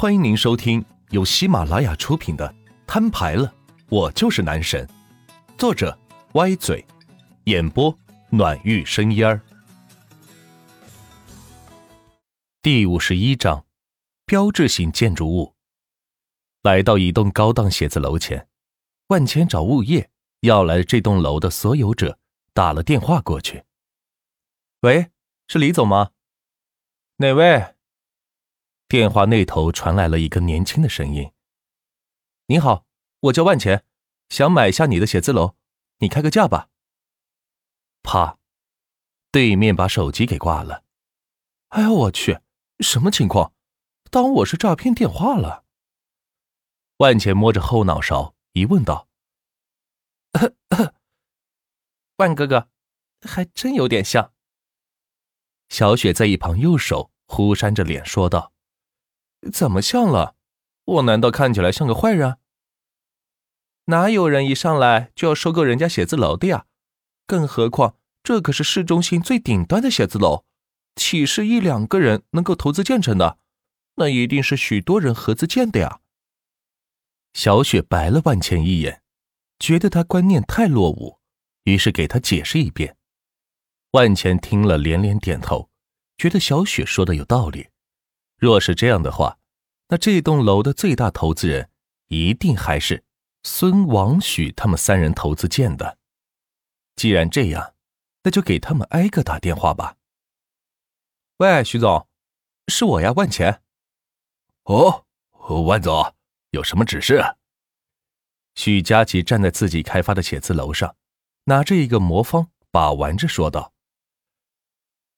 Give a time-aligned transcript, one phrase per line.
[0.00, 2.48] 欢迎您收听由喜马拉雅出品的
[2.86, 3.54] 《摊牌了，
[3.90, 4.86] 我就是男神》，
[5.58, 5.94] 作者
[6.32, 6.82] 歪嘴，
[7.44, 7.94] 演播
[8.30, 9.42] 暖玉生烟儿。
[12.62, 13.66] 第五十一章，
[14.24, 15.54] 标志性建筑物。
[16.62, 18.48] 来到一栋高档写字楼前，
[19.08, 20.08] 万千找物业
[20.40, 22.18] 要来这栋楼的所有者
[22.54, 23.64] 打了电话过去。
[24.80, 25.10] 喂，
[25.46, 26.12] 是李总吗？
[27.16, 27.74] 哪位？
[28.90, 31.30] 电话那头传来了一个年轻的声音
[32.46, 32.84] ：“你好，
[33.20, 33.84] 我叫万钱，
[34.30, 35.54] 想买下你的写字楼，
[35.98, 36.70] 你开个价吧。”
[38.02, 38.36] 啪，
[39.30, 40.82] 对面把手机给挂了。
[41.68, 42.40] 哎呦，我去，
[42.80, 43.54] 什么情况？
[44.10, 45.64] 当我是诈骗电话了？
[46.96, 49.06] 万钱摸着后脑勺，疑问道
[52.18, 52.68] ：“万哥哥，
[53.22, 54.32] 还真有点像。”
[55.70, 58.52] 小雪在一旁右手忽扇着脸说道
[59.52, 60.34] ：“怎么像了？
[60.84, 62.38] 我难道看起来像个坏人？
[63.86, 66.66] 哪有人一上来就要收购人家写字楼的呀？
[67.26, 70.44] 更何况这可是市中心最顶端的写字楼，
[70.96, 73.38] 岂是一两个人能够投资建成的？
[73.96, 76.00] 那一定是许多人合资建的呀！”
[77.34, 79.02] 小雪白了万茜一眼，
[79.58, 81.18] 觉得他观念太落伍，
[81.64, 82.96] 于是给他解释一遍。
[83.92, 85.70] 万钱听了连连点头，
[86.16, 87.68] 觉得小雪说的有道理。
[88.40, 89.38] 若是这样的话，
[89.88, 91.68] 那这栋楼的最大投资人
[92.08, 93.04] 一定还是
[93.42, 95.98] 孙王许他们三人投资建的。
[96.96, 97.74] 既然这样，
[98.22, 99.96] 那就给他们挨个打电话吧。
[101.36, 102.08] 喂，徐总，
[102.68, 103.62] 是我呀，万钱。
[104.64, 105.04] 哦，
[105.66, 106.14] 万总，
[106.52, 107.22] 有什么指示？
[108.54, 110.96] 许佳琪站在自己开发的写字楼上，
[111.44, 113.74] 拿着一个魔方把玩着，说道。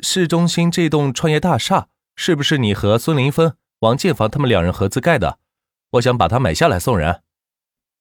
[0.00, 1.88] 市中心这栋创业大厦
[2.20, 5.38] 是不是你和孙林峰、王建房他们两人合资盖的？
[5.90, 7.22] 我想把它买下来送人。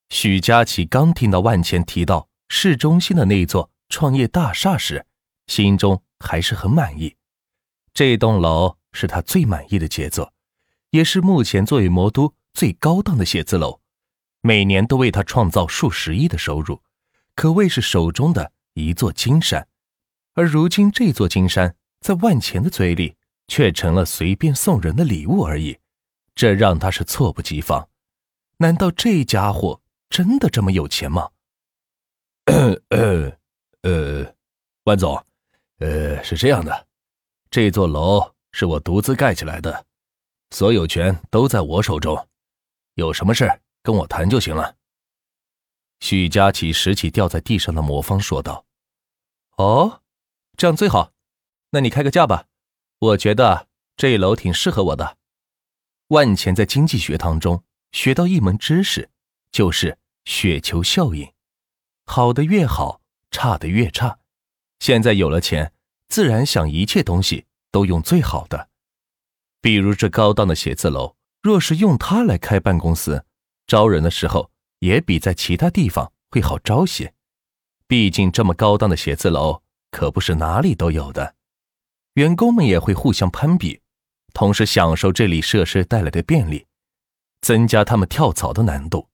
[0.10, 5.06] 许佳琪刚听到万钱提到市中心的那座创业大厦时，
[5.46, 7.16] 心中还是很满意。
[7.94, 10.34] 这栋楼是他最满意的杰作，
[10.90, 13.82] 也是目前作为魔都最高档的写字楼，
[14.42, 16.82] 每年都为他创造数十亿的收入，
[17.36, 19.68] 可谓是手中的一座金山。
[20.34, 21.76] 而如今这座金山。
[22.00, 23.16] 在万钱的嘴里，
[23.48, 25.78] 却成了随便送人的礼物而已，
[26.36, 27.90] 这让他是猝不及防。
[28.58, 31.30] 难道这家伙真的这么有钱吗？
[32.46, 33.38] 呃，
[33.82, 34.36] 呃，
[34.84, 35.24] 万总，
[35.80, 36.88] 呃，是这样的，
[37.50, 39.86] 这座楼是我独自盖起来的，
[40.52, 42.28] 所有权都在我手中，
[42.96, 44.76] 有什么事跟我谈就行了。
[46.00, 48.66] 许佳琪拾起掉在地上的魔方，说道
[49.58, 50.02] ：“哦，
[50.56, 51.12] 这样最好。”
[51.72, 52.46] 那你开个价吧，
[53.00, 55.18] 我觉得这一楼挺适合我的。
[56.08, 59.10] 万钱在经济学堂中学到一门知识，
[59.52, 61.32] 就是雪球效应，
[62.06, 64.18] 好的越好，差的越差。
[64.80, 65.74] 现在有了钱，
[66.10, 68.70] 自然想一切东西都用最好的。
[69.62, 73.26] 比如这高档的写字楼，若是用它来开办公司，
[73.68, 74.50] 招人的时候
[74.80, 77.14] 也比在其他地方会好招些。
[77.86, 81.36] 毕竟这么高档的写字楼可不是哪里都有的。
[82.18, 83.80] 员工们也会互相攀比，
[84.34, 86.66] 同时享受这里设施带来的便利，
[87.42, 89.08] 增加他们跳槽的难度，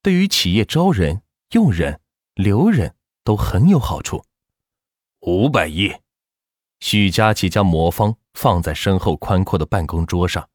[0.00, 2.00] 对于企业招人、用人、
[2.34, 2.94] 留人
[3.24, 4.24] 都很有好处。
[5.22, 5.92] 五百亿，
[6.78, 10.48] 许佳琪将魔方放在身后宽阔的办公桌上，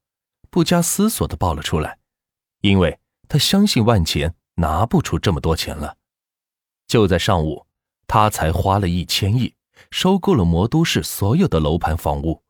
[0.49, 1.99] 不加思索的报了出来，
[2.61, 5.97] 因为他相信万钱拿不出这么多钱了。
[6.87, 7.67] 就在上午，
[8.07, 9.53] 他才花了一千亿。
[9.91, 12.43] 收购了魔都市所有的楼盘房屋，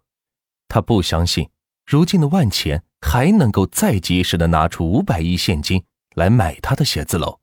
[0.67, 1.49] 他不相信
[1.85, 5.83] 如今的万钱还能够再及时的拿出五百亿现金
[6.15, 7.39] 来买他的写字楼，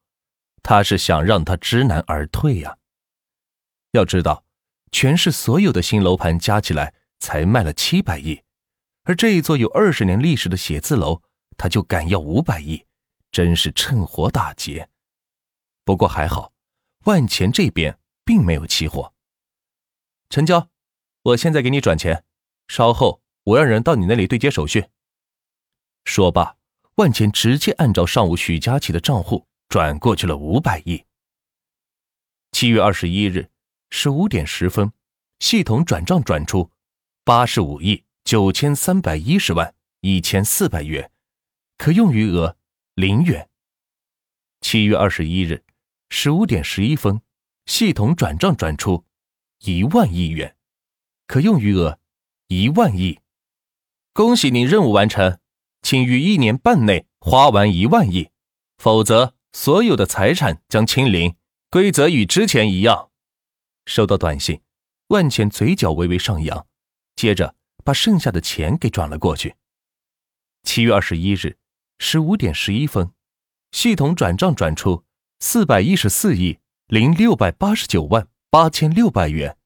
[0.62, 2.76] 他是想让他知难而退呀。
[3.92, 4.44] 要知道，
[4.92, 8.42] 全市所有的新楼盘加起来才卖了七百亿，
[9.04, 11.22] 而这一座有二十年历史的写字楼，
[11.56, 12.84] 他就敢要五百亿，
[13.32, 14.88] 真是趁火打劫。
[15.84, 16.52] 不过还好，
[17.04, 19.14] 万钱这边并没有起火。
[20.28, 20.70] 成交，
[21.22, 22.24] 我现在给你转钱，
[22.68, 24.86] 稍后我让人到你那里对接手续。
[26.04, 26.56] 说罢，
[26.96, 31.04] 万钱直接按照上午许佳琪的账户转过去了五百亿。
[32.52, 33.50] 七月二十一日
[33.90, 34.92] 十五点十分，
[35.38, 36.70] 系统转账转出
[37.24, 41.10] 八十五亿九千三百一十万一千四百元，
[41.78, 42.56] 可用余额
[42.94, 43.48] 零元。
[44.60, 45.64] 七月二十一日
[46.10, 47.20] 十五点十一分，
[47.66, 49.05] 系统转账转出。
[49.66, 50.56] 一万亿元，
[51.26, 51.98] 可用余额
[52.46, 53.18] 一万亿。
[54.12, 55.40] 恭喜您任务完成，
[55.82, 58.30] 请于一年半内花完一万亿，
[58.78, 61.34] 否则所有的财产将清零，
[61.68, 63.10] 规则与之前一样。
[63.86, 64.60] 收到短信，
[65.08, 66.68] 万钱嘴角微微上扬，
[67.16, 69.56] 接着把剩下的钱给转了过去。
[70.62, 71.58] 七月二十一日
[71.98, 73.10] 十五点十一分，
[73.72, 75.04] 系统转账转出
[75.40, 79.56] 四百一十四亿零六百八十九万八千六百元，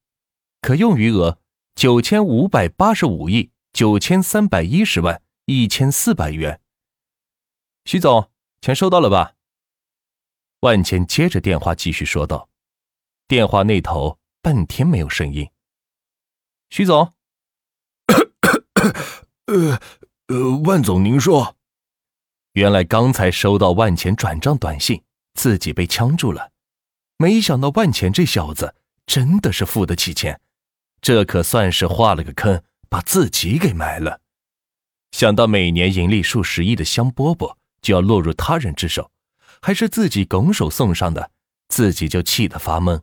[0.61, 1.39] 可用余额
[1.75, 5.23] 九千五百八十五亿九千三百一十万。
[5.47, 6.61] 一千四百元，
[7.85, 8.31] 徐总，
[8.61, 9.35] 钱收到了吧？
[10.61, 12.49] 万钱接着电话继续说道。
[13.27, 15.51] 电话那头半天没有声音。
[16.69, 17.15] 徐总，
[19.47, 19.81] 呃
[20.29, 21.57] 呃，万总，您说。
[22.53, 25.03] 原来刚才收到万钱转账短信，
[25.35, 26.53] 自己被呛住了。
[27.21, 28.75] 没想到万钱这小子
[29.05, 30.41] 真的是付得起钱，
[31.03, 34.23] 这可算是画了个坑，把自己给埋了。
[35.11, 39.11] 想到每年盈利数十亿的香饽饽就要落入他人之手，
[39.61, 41.31] 还是自己拱手送上的，
[41.69, 43.03] 自己就气得发懵。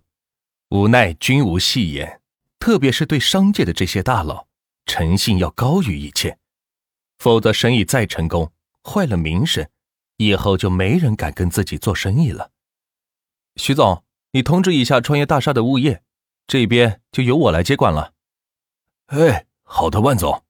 [0.70, 2.20] 无奈君无戏言，
[2.58, 4.48] 特别是对商界的这些大佬，
[4.88, 6.40] 诚信要高于一切，
[7.20, 8.52] 否则生意再成功，
[8.84, 9.70] 坏了名声，
[10.16, 12.50] 以后就没人敢跟自己做生意了。
[13.58, 16.04] 徐总，你通知一下创业大厦的物业，
[16.46, 18.14] 这边就由我来接管了。
[19.08, 20.44] 哎，好的，万总。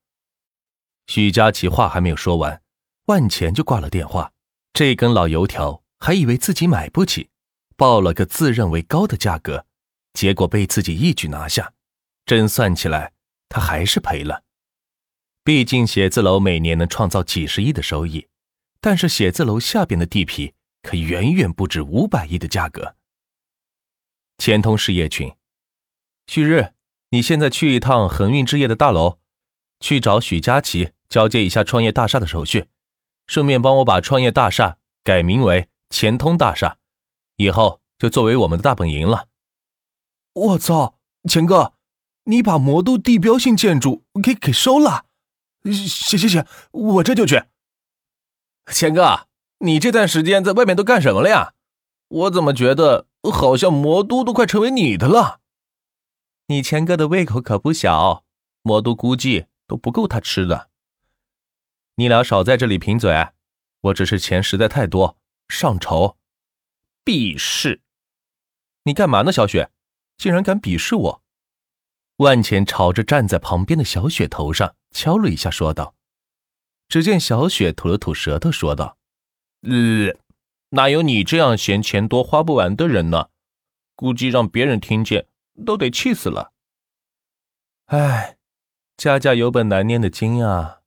[1.05, 2.61] 许佳琪话还没有说完，
[3.05, 4.33] 万钱就挂了电话。
[4.73, 7.29] 这根老油条还以为自己买不起，
[7.75, 9.65] 报了个自认为高的价格，
[10.13, 11.73] 结果被自己一举拿下。
[12.25, 13.13] 真算起来，
[13.47, 14.43] 他还是赔了。
[15.43, 18.27] 毕竟写字楼每年能创造几十亿的收益，
[18.81, 22.95] 但是写字楼下边的地皮可远远不止五百亿的价格。
[24.37, 25.33] 钱通事业群，
[26.27, 26.73] 旭日，
[27.09, 29.19] 你现在去一趟恒运置业的大楼，
[29.79, 30.91] 去找许佳琪。
[31.09, 32.67] 交接一下创业大厦的手续，
[33.27, 36.79] 顺便帮我把创业大厦改名为钱通大厦，
[37.37, 39.29] 以后就作为我们的大本营了。
[40.33, 40.99] 我操，
[41.29, 41.75] 钱哥，
[42.25, 45.05] 你把魔都地标性建筑给给收了？
[45.63, 47.41] 行行行，我这就去。
[48.73, 49.27] 钱哥，
[49.59, 51.53] 你这段时间在外面都干什么了呀？
[52.09, 55.41] 我怎么觉得好像魔都都快成为你的了？
[56.47, 58.23] 你钱哥的胃口可不小，
[58.61, 60.69] 魔都估计都不够他吃的。
[61.95, 63.29] 你俩少在这里贫嘴，
[63.81, 65.17] 我只是钱实在太多，
[65.49, 66.17] 上愁。
[67.03, 67.81] 鄙视！
[68.83, 69.71] 你干嘛呢，小雪？
[70.17, 71.23] 竟然敢鄙视我！
[72.17, 75.95] 万钱朝着站在旁边的小雪头上敲了一下，说道。
[76.87, 78.97] 只见小雪吐了吐舌头，说道
[79.63, 80.15] ：“呃，
[80.69, 83.29] 哪有你这样嫌钱多花不完的人呢？
[83.95, 85.27] 估计让别人听见
[85.65, 86.53] 都得气死了。”
[87.87, 88.37] 哎，
[88.97, 90.81] 家家有本难念的经呀。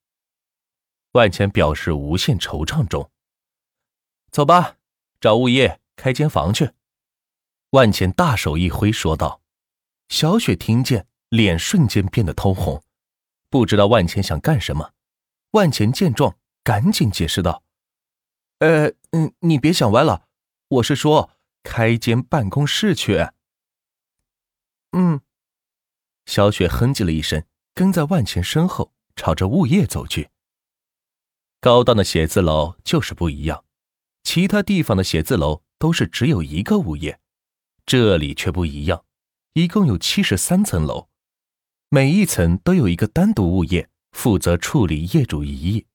[1.12, 3.10] 万钱表示无限惆怅中。
[4.30, 4.76] 走吧，
[5.20, 6.70] 找物业开间房去。
[7.70, 9.40] 万钱大手一挥，说道。
[10.08, 12.82] 小雪听见，脸瞬间变得通红，
[13.48, 14.92] 不知道万钱想干什么。
[15.52, 17.62] 万钱见状，赶紧解释道
[18.60, 20.28] ：“呃，嗯，你别想歪了，
[20.68, 21.30] 我是说
[21.62, 23.28] 开间办公室去。”
[24.92, 25.20] 嗯。
[26.26, 30.28] 小雪哼唧了一声，跟在万钱身后，朝着物业走去。
[31.60, 33.64] 高档的写字楼就是不一样，
[34.22, 37.18] 其他地方的写字楼都是只有一个物业，
[37.84, 39.04] 这里却不一样，
[39.54, 41.08] 一共有七十三层楼，
[41.88, 45.86] 每一层都有一个单独物业负责处理业主异议，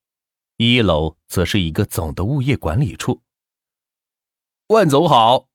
[0.58, 3.22] 一楼则是一个总的物业管理处。
[4.68, 5.50] 万总好，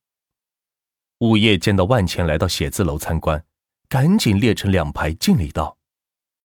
[1.21, 3.45] 物业见到万钱来到写字楼参观，
[3.88, 5.78] 赶紧列成两排敬礼道：“